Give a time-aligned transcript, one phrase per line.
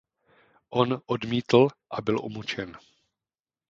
[0.71, 2.77] On odmítl a byl umučen.